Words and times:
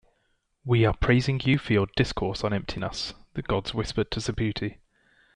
"We 0.65 0.83
are 0.85 0.97
praising 0.97 1.39
you 1.41 1.59
for 1.59 1.73
your 1.73 1.85
discourse 1.95 2.43
on 2.43 2.53
emptiness," 2.53 3.13
the 3.35 3.43
gods 3.43 3.75
whispered 3.75 4.09
to 4.09 4.19
Subhuti. 4.19 4.77